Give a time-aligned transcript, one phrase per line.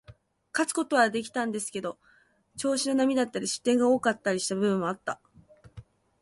[0.51, 1.99] 勝つことはできたんですけど、
[2.57, 5.21] 調子の波だったり、失点が多かったりした部分もあった。